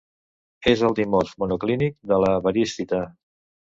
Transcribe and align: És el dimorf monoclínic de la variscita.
És 0.71 0.79
el 0.87 0.95
dimorf 1.01 1.35
monoclínic 1.43 1.95
de 2.13 2.21
la 2.25 2.33
variscita. 2.47 3.03